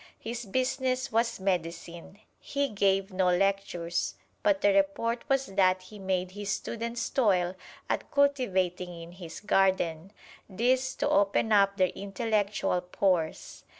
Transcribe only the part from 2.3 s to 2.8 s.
He